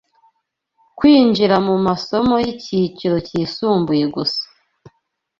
kwinjira 0.97 1.55
mu 1.67 1.75
masomo 1.87 2.35
y’icyiciro 2.45 3.15
cyisumbuye 3.27 4.05
gusa 4.15 4.43